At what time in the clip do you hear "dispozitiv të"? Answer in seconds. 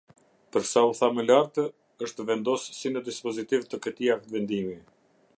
3.09-3.81